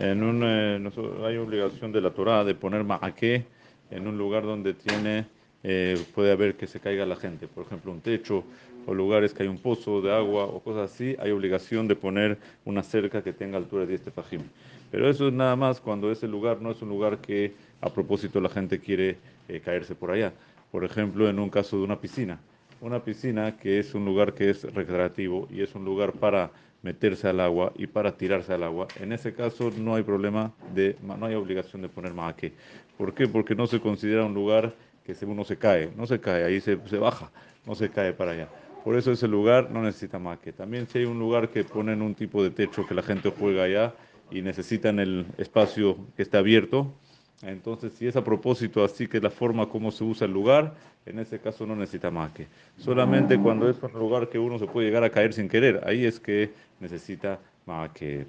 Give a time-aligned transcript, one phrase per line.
[0.00, 0.90] En un, eh,
[1.26, 3.44] hay obligación de la Torah de poner ma'aké
[3.90, 5.26] en un lugar donde tiene,
[5.62, 7.46] eh, puede haber que se caiga la gente.
[7.46, 8.42] Por ejemplo, un techo
[8.86, 12.38] o lugares que hay un pozo de agua o cosas así, hay obligación de poner
[12.64, 14.40] una cerca que tenga altura de 10 tefajim.
[14.90, 18.40] Pero eso es nada más cuando ese lugar no es un lugar que a propósito
[18.40, 20.32] la gente quiere eh, caerse por allá.
[20.72, 22.40] Por ejemplo, en un caso de una piscina.
[22.80, 26.50] Una piscina que es un lugar que es recreativo y es un lugar para
[26.82, 28.88] meterse al agua y para tirarse al agua.
[29.00, 32.54] En ese caso no hay problema de, no hay obligación de poner maque.
[32.96, 33.28] ¿Por qué?
[33.28, 34.74] Porque no se considera un lugar
[35.04, 37.30] que se- uno se cae, no se cae, ahí se, se baja,
[37.66, 38.48] no se cae para allá.
[38.82, 40.52] Por eso ese lugar no necesita maque.
[40.52, 43.64] También si hay un lugar que ponen un tipo de techo que la gente juega
[43.64, 43.94] allá
[44.30, 46.94] y necesitan el espacio que esté abierto,
[47.42, 50.74] entonces, si es a propósito, así que la forma como se usa el lugar,
[51.06, 52.46] en ese caso no necesita maque.
[52.76, 56.04] Solamente cuando es un lugar que uno se puede llegar a caer sin querer, ahí
[56.04, 58.26] es que necesita maque.